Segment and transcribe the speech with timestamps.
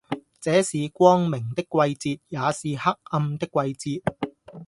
[0.39, 4.01] 這是光明的季節，也是黑暗的季節，